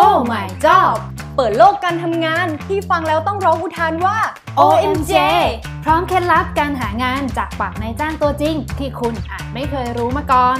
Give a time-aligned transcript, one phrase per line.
[0.00, 0.94] Oh my job
[1.36, 4.18] เปิดโลกการทำงานที่ฟังแล้วต้องร้องอุทานว่า
[4.60, 5.12] OMJ
[5.84, 10.58] พร้อมเคล็ดลับการหางานจากปากนายจ้างตัวจริง ที่คุณอาจไม่เคยรู้มาก่อน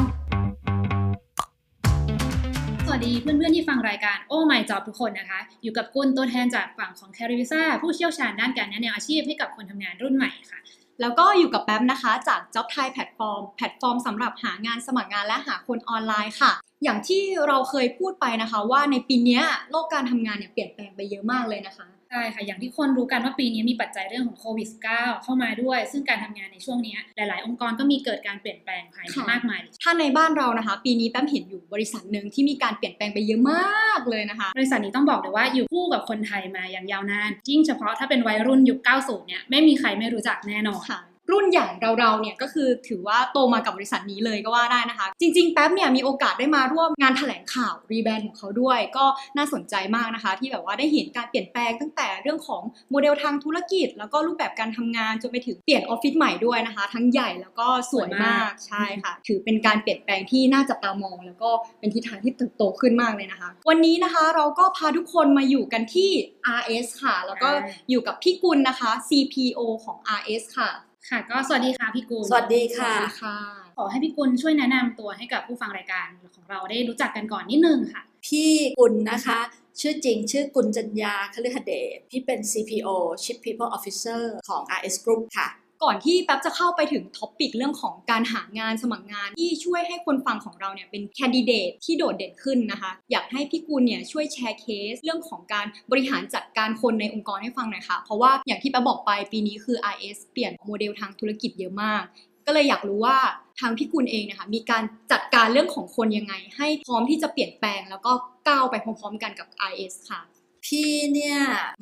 [2.84, 10.59] สวัสดีเพื่อนๆที่ฟังรายการ Oh My Job ทุกคนนะคะ อยู่กับกุลตัวแทนจากฝั่งของ c a r i v i s a ผู้เชี่ยวชาญด้านการแนะแนวอาชีพให้กับคนทำงานรุ่นใหม่ค่ะ
[11.01, 16.53] แล้วก็อยู่กับแป๊บนะคะจาก Job Thai Platform แพลตฟอร์มสำหรับหางานสมัครงานและหาคนออนไลน์ค่ะ
[16.83, 45.47] อย่างที่เราเคยพูดไปนะคะ ว่าในปีเนี้ยโลกการทำงานเนี่ยเปลี่ยนแปลงไปเยอะมากเลยนะคะใช่ค่ะอย่างที่คนรู้กันว่าปีนี้มีปัจจัยเรื่องของโควิด -19 เข้ามาด้วย ซึ่งการทำงานในช่วงนี้หลาย ๆ องค์กรก็มีเกิดการเปลี่ยนแปลงภายในค่ะมากมาย ถ้าในบ้านเรานะคะ ปีนี้แป๊มเห็นอยู่บริษัทหนึ่งที่มีการเปลี่ยนแปลงไปเยอะมากเลยนะคะ บริษัทนี้ต้องบอกเลยว่าอยู่คู่กับคนไทยมาอย่างยาวนาน ยิ่งเฉพาะถ้าเป็นวัยรุ่นยุค 90 เนี่ยไม่มีใครไม่รู้จักแน่นอนค่ะ รุ่นอย่างเราๆเนี่ยก็คือถือว่าโตมากับบริษัทนี้เลยก็ว่าได้นะคะ จริง
[45.50, 49.05] ๆ แป๊บเนี่ยมีโอกาสได้มาร่วมงานแถลงข่าว rebrand ของเขาด้วย ก็
[49.36, 61.50] น่าสนใจมากนะคะ ที่แบบว่าได้เห็นการเปลี่ยนแปลงตั้งแต่เรื่องของโมเดลทางธุรกิจ แล้วก็รูปแบบการทำงานจนไปถึงเปลี่ยนออฟฟิศใหม่ด้วยนะคะ ทั้งใหญ่แล้วก็สวยมากใช่ค่ะ ถือเป็นการเปลี่ยนแปลงที่น่าจับตามอง แล้วก็
[61.81, 66.11] เป็นทิศทางที่เติบโตขึ้นมากเลยนะคะ วันนี้นะคะเราก็พาทุกคนมาอยู่กันที่
[66.59, 67.48] RS ค่ะ แล้วก็
[67.91, 70.70] อยู่กับพี่กุลนะคะ CPO ของ RS ค่ะ
[71.08, 73.36] ค่ะ ก็สวัสดีค่ะพี่กุลสวัสดีค่ะสวัสดีค่ะ
[73.77, 79.39] ขอให้พี่กุลช่วยแนะนำตัวให้กับผู้ฟังรายการของเราได้รู้จักกันก่อนนิดนึงค่ะ พี่กุลนะคะ
[79.81, 82.89] ชื่อจริงชื่อกุลจัญญาคฤหเดชพี่เป็น CPO
[83.22, 85.48] Chief People Officer ของ RS Group ค่ะ
[85.83, 102.03] ก่อนที่แป๊บจะเข้าไปถึง topic เรื่องของการหางานสมัครงานที่ช่วยให้คนฟังของเราเนี่ยเป็น candidate ที่โดดเด่นขึ้นนะคะ อยากให้พี่กุลเนี่ยช่วยแชร์เคสเรื่องของการบริหารจัดการคนในองค์กรให้ฟังหน่อยค่ะ เพราะว่าอย่างที่แป๊บบอกไปปีนี้คือ RS เปลี่ยนโมเดลทางธุรกิจเยอะมาก
[102.47, 103.19] ก็เลยอยากรู้ว่า
[103.60, 108.12] ทางพี่กุลเองนะคะมีการจัดการเรื่องของคนยังไง ให้พร้อมที่จะเปลี่ยนแปลง แล้วก็
[108.48, 110.20] ก้าวไปพร้อมๆกันกับ RS ค่ะ
[110.67, 111.39] พี่เนี่ย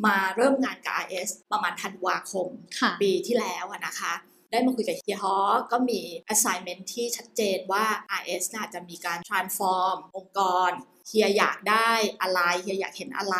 [0.07, 2.49] มาเริ่มงานกับ RS ประมาณธันวาคม
[2.81, 4.15] ค่ะปีที่แล้วอะนะคะ
[4.51, 5.37] ได้มาคุยกับเฮียฮอ
[5.73, 6.01] ก็มี
[6.33, 7.85] assignment ที่ชัดเจนว่า
[8.21, 10.71] RS น่าจะมีการ transform องค์กร
[11.09, 11.91] เฮียอยากได้
[12.21, 13.39] อะไรเฮียอยากเห็นอะไร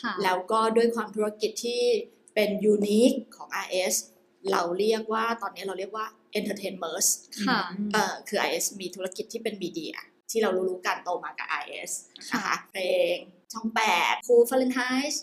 [0.00, 1.82] ค่ะแล้วก็ด้วยความธุรกิจที่
[2.34, 3.94] เป็นยูนิคของ RS
[4.50, 6.06] เราเรียกว่าตอนนี้เราเรียกว่า
[6.38, 7.08] entertainment
[7.46, 7.60] ค่ะ
[7.92, 9.96] เอ่อคือ IS มีธุรกิจที่เป็นมีเดีย
[10.30, 11.92] ที่เรารู้ๆกันโตมากับ IS
[12.32, 12.82] นะคะเพล
[13.14, 13.16] ง
[13.52, 13.66] ช่อง
[13.98, 14.80] 8คูฟาเรนไฮ
[15.12, 15.22] ส์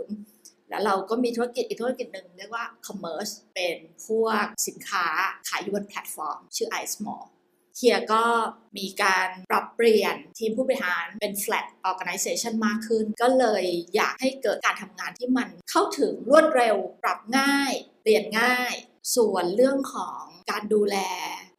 [0.00, 5.06] 93.0 แล้วเราก็มีธุรกิจอีกธุรกิจหนึ่งเรียกว่า commerce เป็นพวกสินค้า
[5.48, 7.26] ขายอยู่บนแพลตฟอร์ม ชื่อ RS Mall
[7.76, 8.24] เฮียก็
[8.78, 13.64] มีการปรับเปลี่ยนทีมผู้บริหารเป็น flat organization มากขึ้น ก็เลย
[13.96, 17.72] อยากให้เกิดการทำงานที่มันเข้าถึงรวดเร็ว ปรับง่าย
[18.02, 18.74] เปลี่ยนง่าย
[19.16, 20.96] ส่วนเรื่องของการดูแล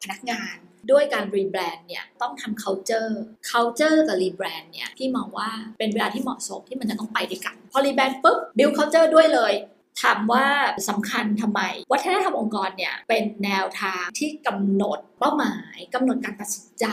[0.01, 0.57] พนักงาน
[0.91, 3.11] ด้วยการ rebrand เนี่ยต้องทำ culture
[3.49, 5.49] culture กับ rebrand เนี่ยพี่มองว่า
[5.79, 9.53] เป็นเวลาที่เหมาะสมที่มันจะต้องไปด้วยกัน พอ rebrand ปุ๊บ build culture ด้วยเลย
[10.01, 10.45] ถามว่า
[10.89, 11.61] สำคัญทำไม
[11.91, 16.85] วัฒนธรรมองค์กรเนี่ยเป็นแนวทางที่กำหนดเป้าหมายกำหนดการตัดสินใจ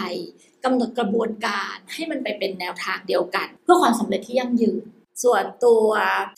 [0.64, 4.82] กำหนดกระบวนการให้มันไปเป็นแนวทางเดียวกัน เพื่อความสำเร็จที่ยั่งยืน
[5.22, 5.88] ส่วนตัว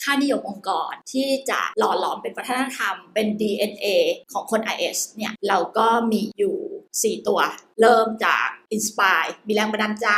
[0.03, 3.85] ค่านิยมองค์กรที่จะหล่อหลอมเป็นวัฒนธรรมเป็น DNA
[4.31, 6.57] ของคน IS เนี่ย เราก็มีอยู่
[7.19, 7.39] 4 ตัว
[7.81, 10.09] เริ่มจาก Inspire มีแรงบันดาลใจ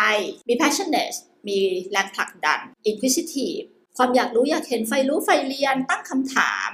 [0.48, 1.18] มี Passionate
[1.48, 1.58] มี
[1.92, 2.60] แรงผลักดัน
[2.90, 3.66] Inquisitive
[3.98, 6.70] ความอยากรู้อยากเห็นไฟรู้ไฟเรียนตั้งคำถาม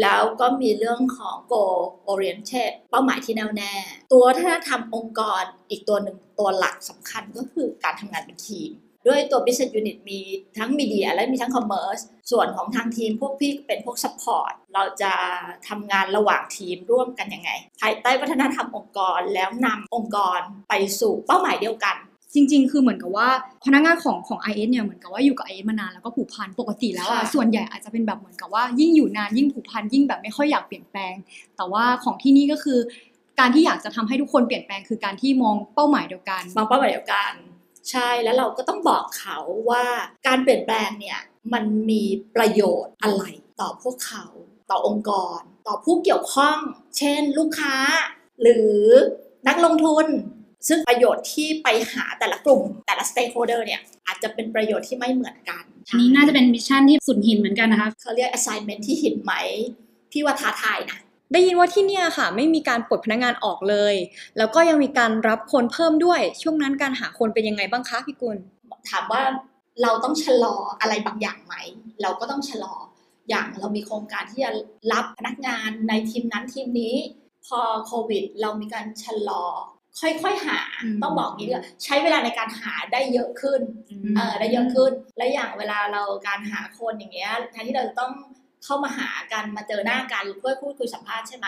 [0.00, 1.78] แล้วก็มีเรื่องของ goal
[2.10, 3.74] oriented เป้าหมายที่แน่วแน่
[4.12, 8.70] ตัววัฒนธรรมองค์กรอีกตัวหนึ่งตัวหลักสำคัญก็คือการทำงานเป็นทีม
[9.06, 10.20] ด้วยตัว business unit มี
[10.58, 15.12] ทั้ง media และมีทั้ง commerce ส่วนของทางทีมพวกพี่เป็นพวก support เราจะ
[15.68, 17.50] ทำงานระหว่างทีมร่วมกันยังไง
[17.80, 21.96] ภายใต้วัฒนธรรมองค์กรแล้วนำองค์กรไปสู่เป้าหมายเดียวกัน
[22.34, 23.28] จริง ๆ คือเหมือนกับว่า
[23.64, 31.14] พนักงานของของ IS เนี่ยเหมือนกับว่าอยู่กับ IS มานานแล้วก็ผูกพันปกติแล้วอะค่ะส่วนใหญ่อาจจะเป็นแบบเหมือนกับว่ายิ่งอยู่นานยิ่งผูกพันยิ่งแบบไม่ค่อยอยากเปลี่ยนแปลง
[31.56, 32.78] แต่ว่าของที่นี่ก็คือ
[33.40, 37.32] การที่อยากจะทำให้ทุกคนเปลี่ยนแปลงคือการที่มองเป้าหมายเดียวกันมองเป้าหมายเดียวกัน
[37.90, 39.38] ใช่แล้วเราก็ต้องบอกเขา
[39.70, 39.84] ว่า
[40.26, 41.20] การเปลี่ยนแปลงเนี่ย
[41.52, 42.02] มันมี
[42.36, 43.24] ประโยชน์อะไร
[43.60, 44.24] ต่อพวกเขา
[44.70, 46.58] ต่อองค์กร ต่อผู้เกี่ยวข้อง
[46.98, 47.76] เช่น ลูกค้า
[48.42, 48.74] หรือ
[49.48, 50.06] นักลงทุน
[50.68, 59.34] ซึ่งประโยชน์ที่ไปหาแต่ละกลุ่ม แต่ละ stakeholder เนี่ยอาจจะเป็นประโยชน์ที่ไม่เหมือนกันอันนี้น่าจะเป็นมิชชั่นที่สุดหินเหมือนกันนะคะเขาเรียก assignment ที่หินไหม
[60.12, 60.98] พี่ว่าท้าทายนะ
[61.32, 63.94] ได้ยินว่าที่เนี่ยค่ะ ไม่มีการปลดพนักงานออกเลย
[64.38, 68.36] แล้วก็ยังมีการรับคนเพิ่มด้วย ช่วงนั้นการหาคนเป็นยังไงบ้างคะพี่กุล
[68.90, 69.22] ถามว่า
[69.82, 71.54] เราต้องชะลออะไรบางอย่างไหม
[72.02, 72.74] เราก็ต้องชะลอ
[73.30, 74.50] อย่างเรามีโครงการที่จะ
[74.92, 76.94] รับพนักงานในทีมนั้นทีมนี้
[77.46, 79.44] พอโควิด เรามีการชะลอ
[80.00, 83.60] ค่อยๆหาอืมต้องบอกงี้ด้วยใช้เวลาในการหาได้เยอะขึ้น
[84.04, 88.12] มเออได้เยอะขึ้น และอย่างเวลาเราการหาคนอย่างเงี้ยแทนที่เราจะต้อง
[88.64, 91.46] เข้ามาหากันมาเจอหน้ากันเพื่อพูดคุยสัมภาษณ์ใช่ไหม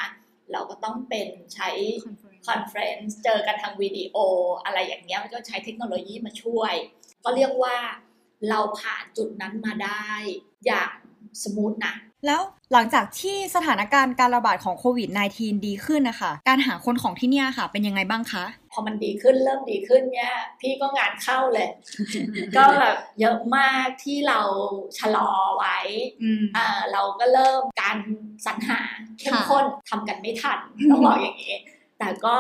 [0.53, 1.69] เราก็ต้องเป็นใช้
[2.05, 4.17] Conference conference เจอกันทางวิดีโอ
[4.65, 6.75] อะไรอย่างเงี้ยมันก็ใช้เทคโนโลยีมาช่วย
[7.25, 7.77] ก็เรียกว่า
[8.49, 10.09] เราผ่านจุดนั้นมาได้
[10.67, 10.95] อย่าง
[11.43, 11.95] สมูทนะ
[12.27, 12.41] แล้ว
[12.73, 21.71] หลังจากที่สถานการณ์การระบาดของโควิด -19 ดีขึ้นนะคะ การหาคนของที่เนี่ยค่ะ เป็นยังไงบ้างคะ พอมันดีขึ้นเริ่มดีขึ้นเนี่ย พี่ก็งานเข้าเลย
[22.57, 24.41] ก็แบบเยอะมากที่เรา
[24.99, 25.79] ชะลอไว้
[26.23, 27.99] อืมอ่าเราก็เริ่มการ
[28.47, 28.81] สรรหา
[29.19, 30.59] เข้มค่ะข้นทำกันไม่ทัน
[30.91, 31.57] ต้องบอกอย่างนี้
[31.99, 32.37] แต่ก็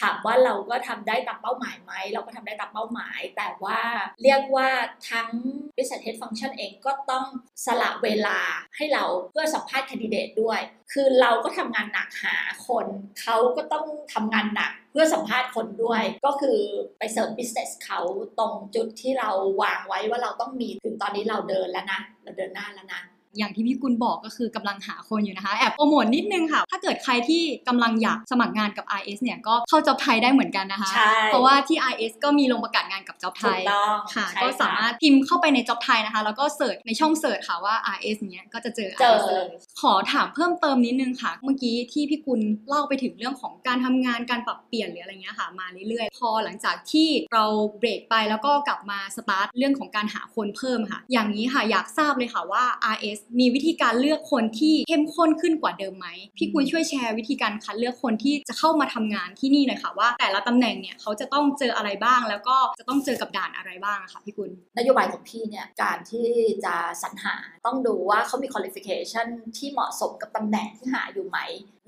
[0.00, 3.80] ถามว่าเราก็ทำได้ตามเป้าหมายไหม เราก็ทำได้ตามเป้าหมาย แต่ว่า
[4.22, 4.68] เรียกว่า
[5.10, 5.28] ทั้ง
[5.76, 7.26] business head function เองก็ต้อง
[7.66, 8.38] สละเวลา
[8.76, 10.60] ให้เราเพื่อสัมภาษณ์ candidate ด้วย
[10.92, 12.86] คือเราก็ทำงานหนักหาคน
[13.20, 16.58] เขาก็ต้องทำงานหนักเพื่อสัมภาษณ์คนด้วย ก็คือ
[16.98, 18.00] ไปเสริม business เขา
[18.38, 19.30] ตรงจุดที่เรา
[19.62, 23.02] วางไว้ว่าเราต้องมีถึงตอนนี้เราเดินแล้วนะ เราเดินหน้าแล้วนะ
[23.38, 39.46] อย่างที่พี่กุลบอกก็คือกำลังหาคนอยู่นะคะ แอบโปรโมทนิดนึงค่ะ ถ้าเกิดใครที่กำลังอยากสมัครงานกับ RS เนี่ยก็เข้าจ็อบไทยได้เหมือนกันนะคะใช่เพราะว่าที่ RS ก็มีลงประกาศงานกับจ็อบไทถูกยต้องค่ะใช่ก็สามารถพิมพ์เข้าไปในจ็อบไทยนะคะ แล้วก็เสิร์ชในช่องเสิร์ชค่ะว่า RS เนี้ยก็จะเจอเจอ RS เลย
[39.80, 47.44] ขอถามเพิ่มเติมนิดนึงค่ะ เมื่อกี้ที่พี่กุลเล่าไปถึงเรื่องของการทำงานการปรับเปลี่ยนหรืออะไรเงี้ยค่ะมาเรื่อยๆ พอหลังจากที่เรา
[47.78, 66.28] เบรกไปแล้วก็กลับมาสตาร์ทเรื่องของการหาคนเพิ่มค่ะ อย่างนี้ค่ะอยากทราบเลยค่ะว่า RS มีวิธีการเลือกคนที่เข้มข้นขึ้นกว่าเดิมไหมพี่กุลช่วยแชร์วิธีการคัดเลือกคนที่จะเข้ามาทำงานที่นี่หน่อยค่ะว่า แต่ละตำแหน่งเนี่ยเขาจะต้องเจออะไรบ้าง แล้วก็จะต้องเจอกับด่านอะไรบ้างค่ะพี่กุลนโยบายของพี่เนี่ยการที่
[66.64, 67.36] จะสรรหา
[67.66, 69.26] ต้องดูว่าเขามี qualification
[69.56, 71.38] ที่เหมาะสมกับตำแหน่งที่หาอยู่ไหม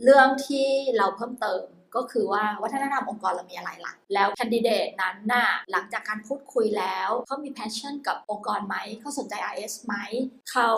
[0.04, 1.62] เรื่องที่เราเพิ่มเติม
[1.96, 9.94] ก็คือว่าวัฒนธรรมองค์กรเรามีอะไรล่ะแล้ว candidate นั้นน่ะหลังจากการพูดคุยแล้วเขามี passion กับองค์กรไหมเขาสนใจ RS ไหม
[10.52, 10.70] เขา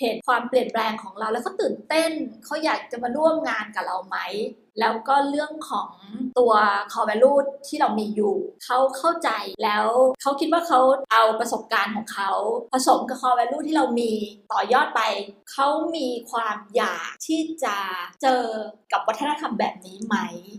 [0.00, 2.12] เห็นความเปลี่ยนแปลงของเราแล้วเขาตื่นเต้น
[2.44, 4.18] เขาอยากจะมาร่วมงานกับเราไหม
[4.80, 5.88] แล้วก็เรื่องของ
[6.38, 6.52] ตัว
[6.92, 8.34] core value ที่เรามีอยู่
[8.64, 9.30] เขาเข้าใจ
[9.64, 9.86] แล้ว
[10.22, 10.80] เขาคิดว่าเขา
[11.12, 12.30] เอาประสบการณ์ของเขา
[12.72, 14.12] ผสมกับ core value ที่เรามี
[14.52, 15.02] ต่อยอดไป
[15.52, 17.76] เขามีความอยากที่จะ
[18.22, 18.44] เจอ
[18.92, 20.16] กับวัฒนธรรมแบบนี้ไหม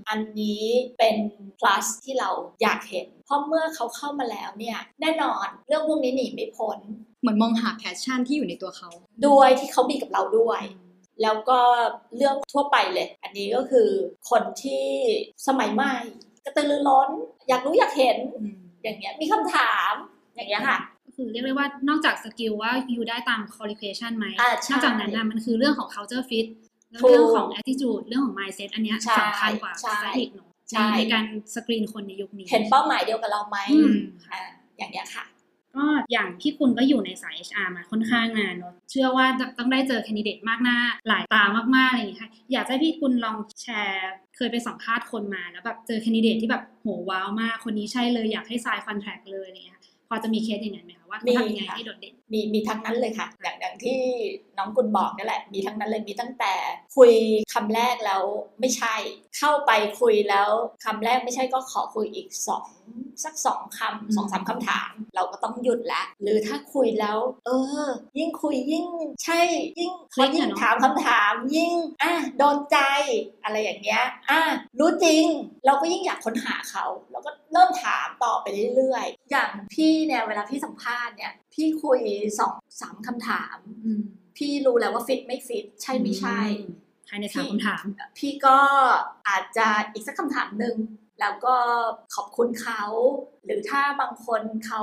[0.10, 0.64] อันนี้
[0.98, 1.16] เป็น
[1.60, 2.30] plus ที่เรา
[2.62, 6.80] อยากเห็น เพราะเมื่อเขาเข้ามาแล้วเนี่ยแน่นอนเรื่องพวกนี้หนีไม่พ้น
[7.22, 8.90] เหมือนมองหา passion ที่อยู่ในตัวเขา
[9.28, 10.62] ด้วยที่เขามีกับเราด้วย
[11.22, 11.60] แล้วก็
[12.16, 13.90] เรื่องทั่วไปเลย อันนี้ก็คือ
[14.30, 14.86] คนที่
[15.48, 15.94] สมัยใหม่
[16.46, 17.10] กระตือรือร้น
[17.50, 18.18] อยากรู้อยากเห็น
[18.84, 19.94] อย่างเงี้ย มีคำถาม
[20.36, 26.48] อย่างเงี้ยค่ะก็คือเรียกได้ว่านอกจาก skill ว่าอยู่ได้ตาม qualification ไหมอ่าใช่นอกจากนั้นนะมันคือเรื่องของ culture fit
[26.92, 31.26] แล้วถูกเรื่องของ attitude เรื่องของ mindset อันเนี้ยใช่สำคัญกว่าใช่ซะอีกเนาะใช่ในในการ
[31.56, 33.96] สกรีนคนในยุคนี้ เห็นเป้าหมายเดียวกับเราไหมอืม
[34.32, 34.42] อ่า
[34.78, 35.24] อย่างเงี้ยค่ะ
[35.77, 40.77] ก็อย่างที่คุณก็อยู่ในสาย HR มาค่อนข้างนานเนอะเชื่อว่าจะต้องได้เจอแคนดิเดตมากหน้า
[41.07, 41.44] หลายตา
[41.75, 54.00] มากๆอะไรอย่างเงี้ยค่ะอยากให้พี่คุณลองแชร์เคยไปสัมภาษณ์คนมาแล้วแบบเจอแคนดิเดตที่แบบโหว้าวมาก คนนี้ใช่เลยอยากให้ sign contract เลยอะไรเงี้ยค่ะพอจะมีเคสอย่างนั้นไหมคะว่าทำยังไงมีค่ะให้โดดเด่นมีมีทั้งนั้นเลยค่ะ อย่างอย่างที่
[54.57, 56.54] น้องกุลบอกนั่นแหละ มีทั้งนั้นเลยมีตั้งแต่
[56.98, 57.13] คุย
[57.54, 58.24] คำแรกแล้ว
[58.60, 58.95] ไม่ใช่
[59.38, 59.71] เข้าไป
[60.01, 60.50] คุยแล้ว
[60.86, 62.68] คำแรกไม่ใช่ก็ขอคุยอีกสอง
[63.24, 67.50] สักสองคำสองสามคำถาม เราก็ต้องหยุดละ หรือถ้าคุยแล้ว เอ
[67.84, 67.86] อ
[68.18, 68.86] ยิ่งคุยยิ่ง
[69.24, 69.40] ใช่
[69.80, 72.78] ยิ่งคลิกอะยิ่งเนอะถามคำถาม ยิ่งอะโดนใจ
[73.44, 74.42] อะไรอย่างเงี้ยอะ
[74.80, 75.26] รู้จริง
[75.66, 78.45] เราก็ยิ่งอยากค้นหาเขาเราก็เริ่มถามต่อไป
[78.76, 82.00] เรื่อยๆ อย่างพี่เนี่ยเวลาพี่สัมภาษณ์เนี่ย พี่คุย
[82.40, 83.57] สองสามคำถาม
[84.38, 86.40] พี่รู้แล้วว่าฟิตไม่ฟิตใช่ไม่ใช่
[87.07, 87.84] ภายในสามคำถาม
[88.18, 88.57] พี่ก็
[89.30, 90.76] อาจจะอีกสักคำถามหนึ่ง
[91.22, 91.56] แล้วก็
[92.16, 92.84] ขอบคุณเขา
[93.45, 94.81] หรือถ้าบางคนเขา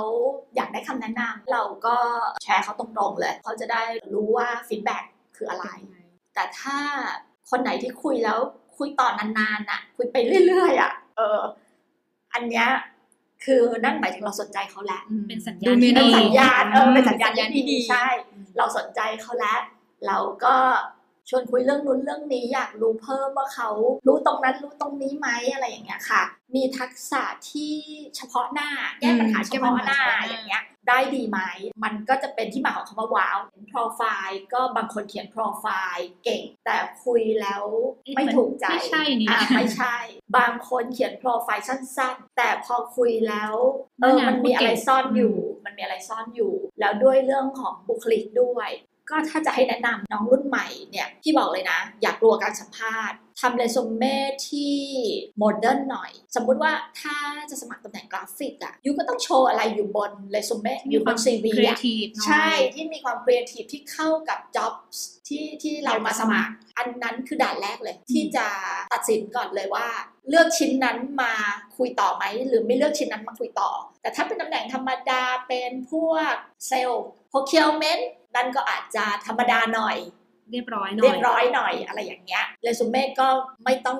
[0.55, 1.95] อยากได้คำแนะนำเราก็
[2.43, 5.03] แชร์เขาตรงๆเลยเขาจะได้รู้ว่าฟีดแบ็ก
[5.35, 5.65] คืออะไร
[6.35, 6.77] แต่ถ้า
[7.49, 8.39] คนไหนที่คุยแล้ว
[8.77, 11.41] คุยต่อนานๆน่ะ คุยไปเรื่อยๆอะเออ
[12.33, 12.67] อันเนี้ย
[13.43, 18.07] คือนั่นหมายถึงเราสนใจเขาแล้วเป็นสัญดูญาณมีที่เป็นดีสัญญาณเออเป็นสัญญาณสัญญาณที่ที่ดีดีใช่
[18.57, 19.61] เราสนใจเขาแล้ว
[20.07, 20.55] เราก็
[21.29, 23.69] ชวนคุยเรื่องนู้นเรื่องนี้อยากรู้เพิ่มว่าเขา
[24.07, 26.23] รู้ตรงนั้นรู้ตรงนี้ไหมอะไรอย่างเงี้ยค่ะ
[26.55, 27.73] มีทักษะที่
[28.15, 31.39] เฉพาะหน้าแก้ปัญหาเฉพาะหน้าอย่างเงี้ยได้ดีไหม
[31.83, 33.37] มันก็จะเป็นที่มาของคำว่าว้าว
[33.69, 37.63] โปรไฟล์ก็บางคนเขียนโปรไฟล์เก่ง แต่คุยแล้ว
[38.15, 39.97] ไม่ถูกใจ ไม่ใช่นี่อะไม่ใช่
[40.37, 43.53] บางคนเขียนโปรไฟล์สั้น ๆ แต่พอคุยแล้ว
[44.01, 48.69] เออเรื่องงานมันมีอะไรพูดเก่งซ่อนอยู่ มันมีอะไรซ่อนอยู่ แล้วด้วยเรื่องของบุคลิกด้วย
[49.09, 54.17] ก็ถ้าจะให้แนะนำน้องรุ่นใหม่เนี่ยพี่บอกเลยนะ อย่ากลัวการสัมภาษณ์ทำเรซูเม่
[54.49, 54.77] ที่
[55.37, 57.17] modern หน่อย สมมุติว่าถ้า
[57.49, 68.47] จะสมัครตำแหน่งกราฟิกอะ you ก็ต้องโชว์อะไรอยู่บนเรซูเม่อยู่บน CV creative หน่อยใช่ที่มีความครีเอทีฟที่เข้ากับ jobs ที่ที่เรามาสมัคร อันนั้นคือด่านแรกเลย ที่จะ
[68.93, 69.87] ตัดสินก่อนเลยว่า
[70.29, 71.33] เลือกชิ้นนั้นมา
[71.77, 76.33] คุยต่อไหม หรือไม่เลือกชิ้นนั้นมาคุยต่อ แต่ถ้าเป็นตำแหน่งธรรมดาเป็นพวก
[76.67, 79.97] เซลล์ procurement นั่ นก็อาจจะธรรมดาหน่อย
[80.51, 83.27] เรียบร้อยหน่อยเรียบร้อยหน่อยอะไรอย่างเงี้ยเรซูเม่ก็
[83.65, 83.99] ไม่ต้อง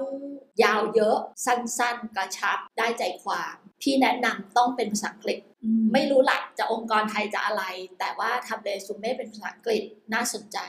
[0.63, 7.63] ยาวเยอะสั้นๆ กระชับได้ใจความ พี่แนะนำต้องเป็นภาษาอังกฤษอืมไม่รู้หลักจะองค์กรไทยจะอะไร
[7.99, 10.59] แต่ว่าทำเรซูเม่เป็นภาษาอังกฤษน่าสนใจ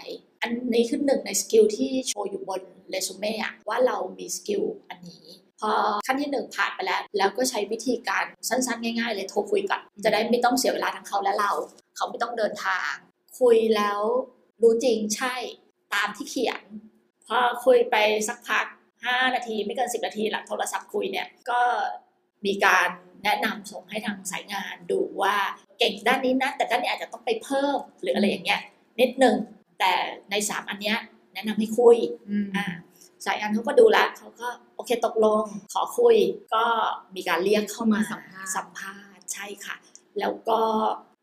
[0.42, 5.24] อันนี้คือหนึ่งใน skill ที่โชว์อยู่บนเรซูเม่อะว่าเรามี skill อันนี้
[5.60, 5.70] พอ
[6.06, 11.50] ขั้นที่หนึ่งผ่านไปแล้ว แล้วก็ใช้วิธีการสั้นๆ ง่ายๆ เลยโทรคุยก่อนจะได้ไม่ต้องเสียเวลาทั้งเขาและเรา
[11.96, 12.92] เขาไม่ต้องเดินทาง
[13.40, 14.00] คุยแล้ว
[14.62, 15.34] รู้จริงใช่
[15.94, 16.62] ตามที่เขียน
[17.26, 17.96] พอคุยไป
[18.28, 18.66] สักพัก
[19.00, 21.60] 5 นาทีไม่เกิน 10 นาทีหลังโทรศัพท์คุยเนี่ยก็
[22.46, 22.88] มีการ
[23.24, 25.36] แนะนำส่งให้ทางสายงานดูว่า
[25.78, 28.60] เก่งด้านนี้นะ แต่ด้านนี้อาจจะต้องไปเพิ่มหรืออะไรอย่างเงี้ย
[29.00, 29.36] นิดหนึ่ง
[29.80, 29.92] แต่
[30.30, 30.98] ใน3อันเนี้ย
[31.34, 31.96] แนะนำให้คุย
[32.28, 32.66] อืมอ่า
[33.26, 36.16] สายงานเขาก็ดูแลวเขาก็โอเคตกลงขอคุย
[36.54, 36.64] ก็
[37.14, 39.76] มีการเรียกเข้ามาสัมภาษณ์สัมภาษณ์ใช่ค่ะ
[40.18, 40.60] แล้วก็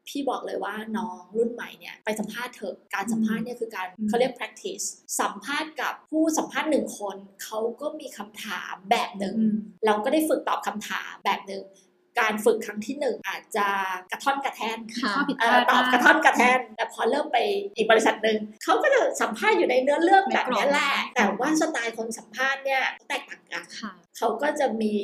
[0.07, 4.85] พี่บอกเลยว่าน้องรุ่นใหม่เนี่ยไปสัมภาษณ์เถอะการสัมภาษณ์เนี่ยคือการอืมเขาเรียก practice
[5.19, 9.55] สัมภาษณ์กับผู้สัมภาษณ์หนึ่งคนเขาก็มีคำถามแบบหนึ่งอืม
[9.85, 11.63] เราก็ได้ฝึกตอบคำถามแบบหนึ่ง
[12.19, 13.67] การฝึกครั้งที่หนึ่งอาจจะ
[14.11, 17.37] กระท่อนกระแทนค่ะข้อผิดพเอ่ลาอดตอบกระท่อนกระแทน แต่พอเริ่มไป
[17.75, 24.95] อีกบริษัทหนึ่งเขาก็จะสัมภาษณ์อยู่ในเนื้อเรื่องแบบนี้แหละในกรอบแต่ว่าสไตล์คนสัมภาษณ์เนี่ยแตกต่างกันค่ะเขาก็จะมี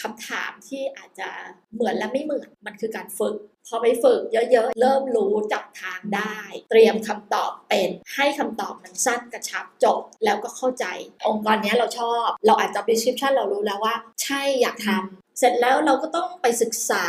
[0.00, 1.28] คำถามที่อาจจะ
[1.74, 3.36] เหมือนและไม่เหมือน มันคือการฝึก
[3.66, 6.36] พอไปฝึกเยอะๆ เริ่มรู้จับทางได้
[6.70, 10.86] เตรียมคำตอบเป็น ให้คำตอบมันสั้นกระชับจบ แล้วก็เข้าใจ
[11.26, 17.06] องค์กรเนี้ยเราชอบ เราอาจจะ description เรารู้แล้วว่า ใช่อยากทำ เสร็จแล้วเราก็ต้องไปศึกษา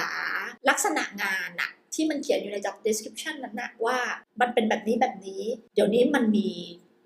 [0.69, 3.99] ลักษณะงานอะที่มันเขียนอยู่ใน job description นั้นนะว่า
[4.41, 6.49] มันเป็นแบบนี้แบบนี้ เดี๋ยวนี้มันมี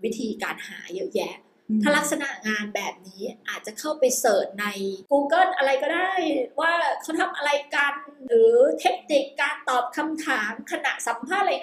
[0.03, 1.35] วิธีการหาเยอะแยะ
[1.81, 4.65] ถ้าลักษณะงานแบบนี้อาจจะเข้าไปเสิร์ชใน
[5.11, 6.11] Google อะไรก็ได้
[6.59, 7.93] ว่าเขาทำอะไรกัน
[8.27, 11.53] หรือเทคนิคการตอบคำถามขณะสัมภาษณ์อะไร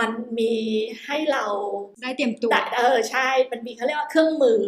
[0.00, 0.54] มันมี
[1.04, 1.44] ให้เรา
[2.02, 4.60] ได้เตรียมตัวแต่เออใช่ มันมีเขาเรียกว่าเครื่องมือ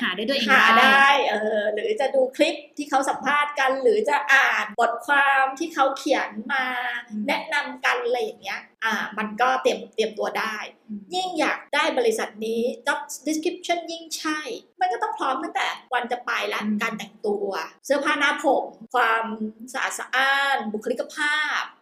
[0.00, 6.66] หาได้ด้วยเองหาได้เออหรือจะดูคลิปที่เขาสัมภาษณ์กัน หรือจะอ่านบทความที่เขาเขียนมา
[7.08, 10.56] อืมแนะนำกันอะไรอย่างเงี้ยอ่ามันก็เตรียมเตรียมตัวได้
[10.86, 14.40] อืมยิ่งอยากได้บริษัทนี้ job description ยิ่งใช่
[14.80, 17.48] มันก็ต้องพร้อมตั้งแต่วันจะไปและการแต่งตัว
[17.86, 19.24] เสื้อผ้าหน้าผม ความ
[19.72, 21.81] สะอาดสะอ้านบุคลิกภาพต้องเ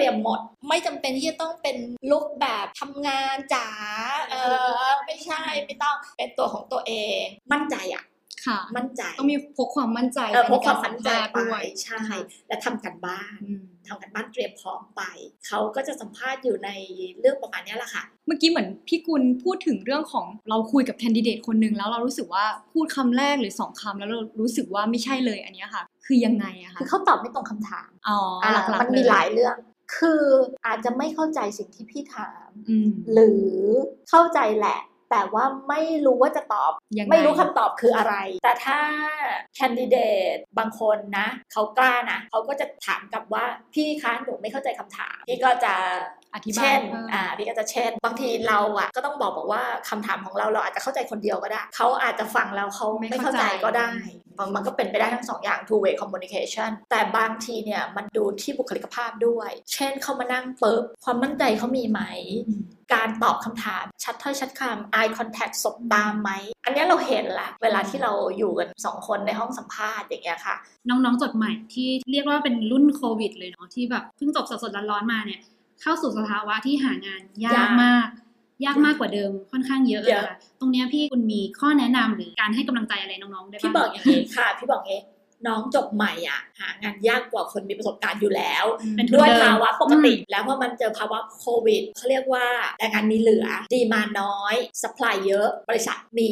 [0.00, 1.76] รียมหมด ไม่จำเป็นที่จะต้องเป็น
[2.10, 3.68] ลุคแบบทำงานจ๋า
[4.30, 4.36] เอ
[4.86, 8.04] อไม่ใช่ไม่ต้องเป็นตัวของตัวเอง มั่นใจอะ
[8.46, 12.00] ค่ะมั่นใจต้องมีพกความมั่นใจเออพในกความสัมั่นใจภษณ์ไปด้วยใช่
[12.48, 15.02] และทำกันบ้านอืมทำกันบ้านเตรียมพร้อมไป
[15.46, 16.70] เขาก็จะสัมภาษณ์อยู่ใน
[17.20, 29.56] เรื่องประมาณเนี้ยแหละค่ะ เมื่อกี้เหมือนพี่กุลพูดถึงเรื่องของเราคุยกับแคนดิเดตคนหนึ่งแล้วเรารู้สึกว่าพูดคำแรกหรือสองคำแล้วเรารู้สึกว่าไม่ใช่เลยอันเนี้ยค่ะ คือยังไงอะคะคือเขาตอบไม่ตรงคำถามอ๋ออ่าหลักๆมันมีเยหลายเรื่อง
[29.96, 30.24] คือ
[30.66, 33.50] อาจจะไม่เข้าใจสิ่งที่พี่ถามอืมหรือ
[34.10, 34.80] เข้าใจแหละ
[35.10, 38.78] แต่ว่าไม่รู้ว่าจะตอบยังไงไม่รู้คำตอบคืออะไร แต่ถ้า
[39.56, 39.96] แคนดิเด
[40.34, 43.44] ตบางคนนะ เขากล้านะเขาก็จะถามกลับว่า
[43.74, 45.74] พี่คะหนูไม่เข้าใจคำถาม พี่ก็จะ
[46.34, 53.90] อธิบายเช่นเพิ่มอ่าพี่ก็จะเช่น บางทีเราอะก็ต้องบอกบอกว่าคำถามของเราเราอาจจะเข้าใจคนเดียวก็ได้ เขาอาจจะฟังแล้วเขาไม่เข้าใจก็ได้
[54.38, 62.00] มันมันก็เป็นไปได้ทั้งสองอย่าง two way communication แต่บางทีเนี่ยมันดูที่บุคลิกภาพด้วย เช่นเขามานั่งปุ๊บความมั่นใจเขามีไหม
[62.94, 66.30] การตอบคำถามชัดถ้อยชัดคำ eye contact สบตามไหม
[66.64, 70.56] อันเนี้ยเราเห็นละเวลาที่เราอยู่กันสองคนในห้องสัมภาษณ์อย่างเงี้ยค่ะ
[70.88, 75.40] น้องๆจดใหม่ที่เรียกว่าเป็นรุ่นโควิดเลยเนาะที่แบบเพิ่งจบสดๆร้อนๆมาเนี่ย
[75.82, 78.06] เข้าสู่สภาวะที่หางานยายากกมาก
[78.64, 85.02] ยากมากกว่าเดิมค่อนข้างเยอะเยอะค่ะตรงเนี้ยพี่คุณมีข้อแนะนำหรือการให้กำลังใจอะไรน้องๆได้บ้างพี่บอกอย่างนี้ค่ะพี่บอกอย่างนี้
[85.46, 88.64] น้องจบใหม่อะหางานยากกว่าคนมีประสบการณ์อยู่แล้ว
[88.96, 92.46] เป็นทุนด้วยเดิมภาวะปกติอืมแล้วพอมันเจอภาวะโควิดเขาเรียกว่า
[92.78, 96.30] แรงงานมีเหลือ ดีมาน้อยสป라이เยอะ บริษัทมี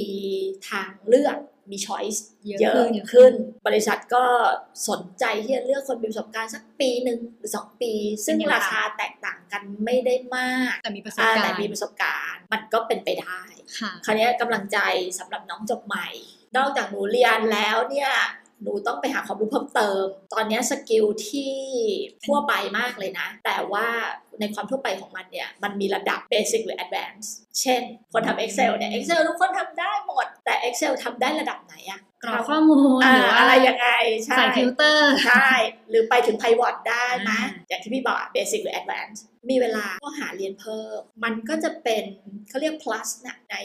[0.69, 1.37] ทางเลือก
[1.71, 3.33] มีช้อยส์เยอะเยอะขึ้นขึ้น
[3.67, 4.25] บริษัทก็
[4.89, 7.93] สนใจที่จะเลือกคนมีประสบการณ์สักปีหนึ่งหรือสองปี
[8.25, 13.43] ซึ่งเป็นยังไงราคาแตกต่างกันไม่ได้มาก แต่มีประสบอ่าการแต่ณ์มีประสบการณ์ มันก็เป็นไปได้
[13.79, 14.79] ค่ะคราวนี้กำลังใจ
[15.19, 16.09] สำหรับน้องจบใหม่
[16.57, 18.11] นอกจากหนูเรียนแล้วเนี่ย
[18.63, 21.55] หนูต้องไปหาความรู้เพิ่มเติม ตอนนี้ skill ที่
[22.27, 23.87] ทั่วไปมากเลยนะ แต่ว่า
[24.41, 33.89] ในความทั่วไปของมันเนี่ย มันมีระดับ basic หรือ advanced เช่น คนทำ Excel เนี่ย Excel ทุกคนทำได้หมด แต่ Excel ทำได้ระดับไหนอะ กรอกข้อมูลอ่าหรือว่าอะไรยังไง
[34.25, 35.51] ใช่ใส่ฟิลเตอร์ใช่
[35.89, 42.05] หรือไปถึง pivot ได้ไหมอ่าอย่างที่พี่บอก basic หรือ advanced มีเวลาก็หาเรียนเพิ่ม มันก็จะเป็น
[42.49, 43.57] เขาเรียก plus นะใน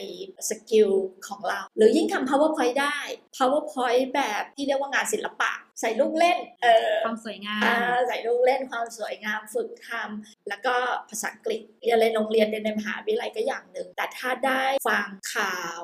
[0.49, 0.89] สกิล
[1.27, 2.97] ของเรา หรือยิ่งทำ powerpoint ได้
[3.37, 10.75] powerpoint แบบที่เรียกว่างานศิลปะ ใส่ลูกเล่นเออความสวยงามอ่าใส่ลูกเล่นความสวยงามฝึกทำแล้วก็
[11.09, 15.81] ภาษาอังกฤษเรียนในโรงเรียนเรียนในมหาวิทยาลัยก็อย่างหนึ่ง แต่ถ้าได้ฟังข่าว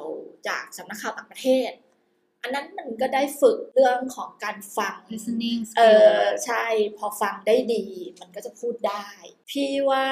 [0.48, 1.72] จากสำนักข่าวต่างประเทศ
[2.44, 6.66] อันนั้นมันก็ได้ฝึกเรื่องของการฟัง listening เอ skill อใช่
[6.98, 7.86] พอฟังได้ดี
[8.20, 9.08] มันก็จะพูดได้
[9.52, 10.08] พี่ว่า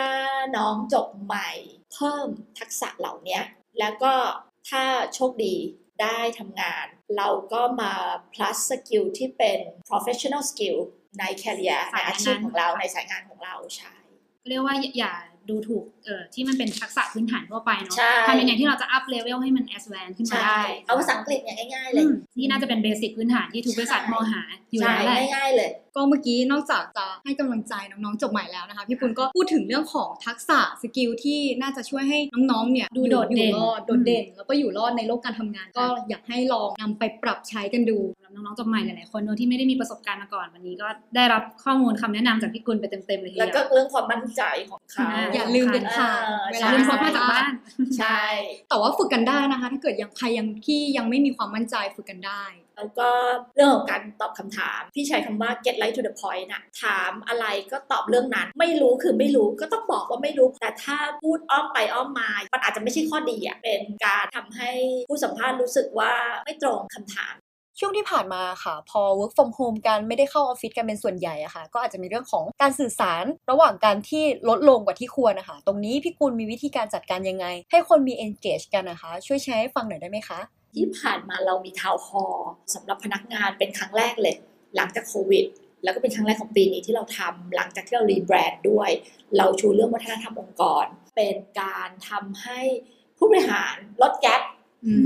[0.57, 1.51] น้องจบใหม่
[1.93, 2.27] เพิ่ม
[2.59, 3.39] ทักษะเหล่านี้
[3.79, 4.13] แล้วก็
[4.69, 5.55] ถ้าโชคดี
[6.01, 6.85] ได้ทำงาน
[7.17, 7.93] เราก็มา
[8.33, 10.77] plus skill ที่เป็น professional skill
[11.19, 13.95] ใน career ในสายงานอาชีพของเราในสายงานของเราใช่
[14.47, 15.15] เรียกว่าอย่า
[15.49, 32.19] ดูถูกเอ่อที่มันเป็นทักษะพื้นฐานทั่วไปเนาะใช่ ทำยังไงที่เราจะอัพเลเวลให้มัน advance ขึ้นมาใช่ได้เอาภาษาอังกฤษอย่างง่ายๆเลอืยมที่น่าจะเป็นเบสิกพื้นฐานที่ทุกบริษัทใช่มองหาอยู่ใช่แล้วแหละ ง่ายๆเลย ก็เมื่อกี้นอกจากจะให้กำลังใจน้องๆจบใหม่แล้วนะคะ พี่ปุณก็พูดถึงเรื่องของทักษะสกิลที่น่าจะช่วยให้
[32.51, 47.51] น้องๆเนี่ยดูอยู่โดดเด่นอยู่รอดโดดเด่น แล้วก็อยู่รอดในโลกการทำงาน ก็อยากให้ลองนำไปปรับใช้กันดูสำหรับน้องๆจบใหม่หลายๆคนเนอะที่ไม่ได้มีประสบการณ์มาก่อนวันนี้ก็ได้รับข้อมูลคำแนะนำจากพี่กุลไปเต็มๆเลยทีแล้วเดีก็ยวเรื่องความมั่นใจของเขาอ่าอย่าลืมเด็ดขาดเออเวอลาย่าลืมพกมาจากบ้าน
[47.97, 48.21] ใช่
[48.69, 52.43] แต่ว่าฝึกกันได้นะคะ ถ้าเกิดยังใครยังที่ยังไม่มีความมั่นใจฝึกกันได้
[52.77, 53.09] แล้วก็
[53.55, 64.71] เรื่องของการตอบคำถาม พี่ใช้คำว่า get right to the point นะถามอะไรก็ตอบเรื่องนั้น ไม่รู้คือไม่รู้ก็ต้องบอกว่าไม่รู้ แต่ถ้าพูดอ้อมไปอ้อมมา มันอาจจะไม่ใช่ข้อดีอะเป็นการทำให้
[65.09, 66.13] ผู้สัมภาษณ์รู้สึกว่า
[66.45, 67.35] ไม่ตรงคำถาม
[67.79, 80.39] ช่วงที่ผ่านมาค่ะ พอ work from home กันไม่ได้เข้าออฟฟิศกันเป็นส่วนใหญ่อะค่ะ ก็อาจจะมีเรื่องของการสื่อสาร ระหว่างการที่ลดลงกว่าที่ควรนะคะ ตรงนี้พี่กุลมีวิธีการจัดการยังไง ให้คนมี engage กันนะคะ ช่วยแชร์ให้ฟังหน่อยได้ไหมคะ
[80.75, 82.35] ที่ผ่านมาเรามีทาวน์ฮอล
[82.73, 84.35] สำหรับพนักงานเป็นครั้งแรกเลย
[84.75, 85.45] หลังจากโควิด
[85.83, 88.89] แล้วก็เป็นครั้งแรกของปีนี้ที่เราทำหลังจากที่เรารีแบรนด์ด้วย
[89.37, 92.59] เราชูเรื่องวัฒนธรรมองค์กร เป็นการทำให้
[93.17, 94.31] ผู้บริหารลดแกล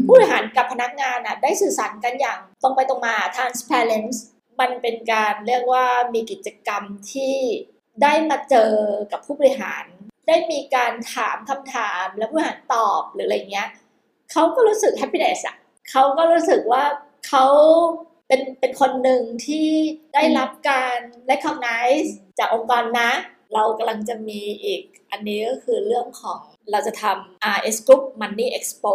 [0.05, 4.13] ผู้บริหารกับพนักงานน่ะได้สื่อสารกันอย่างตรงไปตรงมา transparent
[4.59, 7.35] มันเป็นการเรียกว่ามีกิจกรรมที่
[8.03, 8.73] ได้มาเจอ
[9.11, 9.83] กับผู้บริหาร
[10.27, 13.69] ได้มีการถามคำถามแล้วผู้บริหารตอบหรืออะไรเงี้ย
[14.31, 15.57] เขาก็รู้สึก happiness อะ
[15.91, 16.83] เขาก็รู้สึกว่า
[17.27, 17.45] เขา
[18.31, 19.67] เป็นเป็นคนหนึ่งที่
[20.13, 20.97] ได้รับการ
[21.29, 23.11] recognize จากองค์กรนะ
[23.53, 26.39] เรากำลังจะมีอีก อันนี้ก็คือเรื่องของ
[26.71, 28.93] เราจะทำ RS Group Money Expo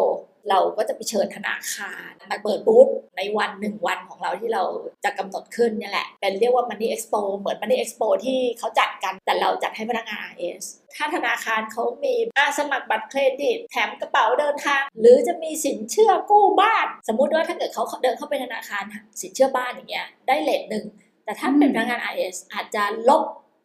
[0.50, 4.62] เราก็จะไปเชิญธนาคารมาเปิดบูธในวันหนึ่งวันของเราที่เรา
[5.04, 10.64] จะกำหนดขึ้นนี่แหละ เป็นเรียกว่า Money Expo เหมือน Money Expo ที่เขาจัดกันแต่เราจัดให้พนักงาน RS
[10.96, 18.82] ถ้าธนาคารเขามีอาสมัครบัตรเครดิต แถมกระเป๋าเดินทาง หรือจะมีสินเชื่อกู้บ้าน สมมุติว่าถ้าเกิดเขาเดินเข้าไปธนาคาร
[19.20, 20.84] สินเชื่อบ้านอย่างเงี้ยได้เลทหนึ่ง
[21.24, 23.22] แต่ถ้าเป็นพนักงาน RS อาจจะลบ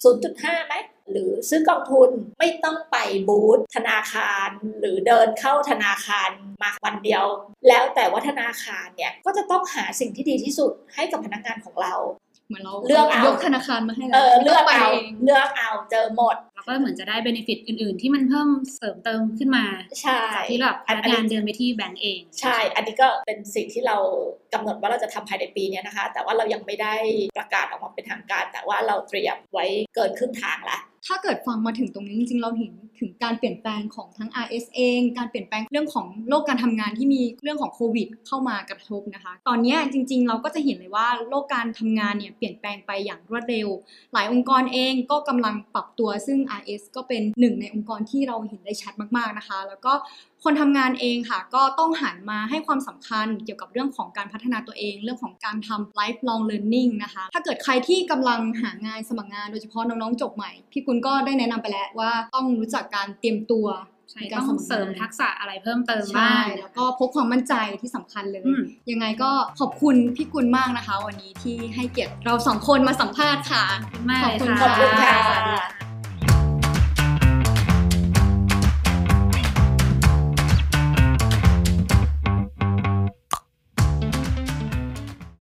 [0.10, 0.74] 0.5ไหม
[1.12, 2.10] หรือซื้อกองทุน
[2.40, 6.30] ไม่ต้องไปบูธธนาคาร หรือเดินเข้าธนาคาร
[6.62, 7.26] มาวันเดียว
[7.68, 11.94] แล้วแต่ว่าธนาคารเนี่ยก็จะต้องหาสิ่งที่ดีที่สุดให้กับพนักงานของเรา
[12.48, 16.36] เหมือนเราเลือกเอายกธนาคารมาให้เอแล้วอเลือกไปเอาเองเลือกเอาเจอหมด
[16.66, 19.66] แล้วก็เหมือนจะได้เบนฟิตอื่น ๆ ที่มันเพิ่มเสริมเติมขึ้นมา
[20.02, 23.98] ใช่จากที่แบบพนักงานเดินไปที่แบงก์เอง ใช่ อันนี้ก็เป็นสิ่งที่เรา
[24.54, 26.96] กำหนดว่าเราจะทำภายในปีเนี้ยนะคะ แต่ว่าเรายังไม่ได้
[27.38, 43.68] ประกาศออกมาเป็นทางการ แต่ว่าเราเตรียมไว้เกินครึ่งทางแล้วถ้าเกิดฟังมาถึงตรงนี้จริงๆ เราเห็นถึงการเปลี่ยนแปลงของทั้ง RS เอง การเปลี่ยนแปลงเรื่องของโลกการทำงานที่มีเรื่องของโควิด เข้ามากระทบนะคะ ตอนเนี้ยจริง ๆ เราก็จะเห็นเลยว่าโลกการทำงานเนี่ยเปลี่ยนแปลงไปอย่างรวดเร็ว
[44.14, 49.94] หลายองค์กรเองก็กำลังปรับตัวซึ่ง RS ก็เป็นหนึ่งในองค์กรที่เราเห็นได้ชัดมากๆนะคะ แล้วก็
[50.44, 63.68] คนทำงานเองค่ะ ก็ต้องหันมาให้ความสำคัญเกี่ยวกับเรื่องของการพัฒนาตัวเอง เรื่องของการทำ lifelong learning นะคะ ถ้าเกิดใครที่กำลังหางานสมัครงานโดยเฉพาะน้องๆจบใหม่ พี่กุลก็ได้แนะนำไปแล้วว่าต้องรู้จักการเตรียมตัว
[64.12, 68.62] ใช่ในการต้องสมัครงานเสริมทักษะอะไรเพิ่มเติมใช่บ้างแล้วก็พกความมั่นใจที่สำคัญเลยอืม
[68.92, 73.64] ยังไงก็ขอบคุณพี่กุลมากนะคะ วันนี้ที่ให้เกียรติเราสองคนมาสัมภาษณ์ค่ะ
[74.10, 75.91] มากเลยขอบคุณค่ะขอบคุณค่ะสวัสดีค่ะ